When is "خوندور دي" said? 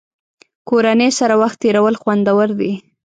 2.01-2.71